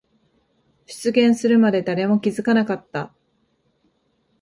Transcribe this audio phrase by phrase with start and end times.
[0.87, 3.13] 出現するまで誰も気づかなかった。